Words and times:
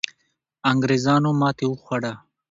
انګریزانو 0.71 1.29
ماتې 1.41 1.65
وخوړه. 1.69 2.13